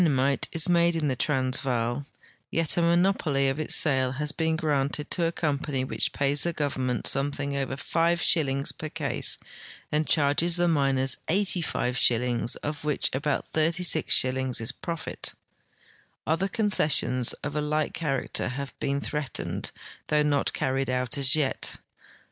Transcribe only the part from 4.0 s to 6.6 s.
has been ^ranted to a compaii}' which pays the